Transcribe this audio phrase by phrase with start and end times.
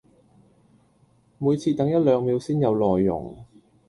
[1.37, 3.45] 每次等一兩秒先有內容